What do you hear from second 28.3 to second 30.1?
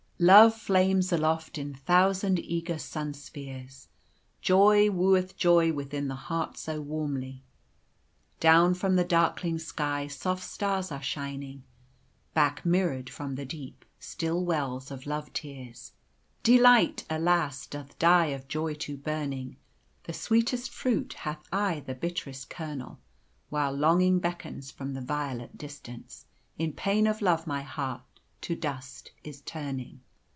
to dust is turning.